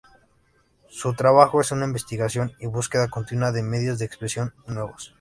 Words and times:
Su 0.89 1.13
trabajo 1.13 1.61
es 1.61 1.71
una 1.71 1.85
investigación 1.85 2.53
y 2.59 2.65
búsqueda 2.65 3.07
continua 3.07 3.51
de 3.51 3.61
medios 3.61 3.99
de 3.99 4.05
expresión 4.05 4.51
nuevos. 4.65 5.09